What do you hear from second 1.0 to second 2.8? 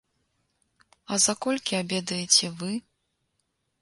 А за колькі абедаеце вы?